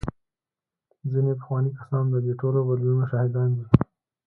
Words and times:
ځینې 1.11 1.31
پخواني 1.39 1.71
کسان 1.79 2.03
د 2.09 2.15
دې 2.25 2.33
ټولو 2.41 2.59
بدلونونو 2.67 3.05
شاهدان 3.11 3.49
دي. 3.57 3.65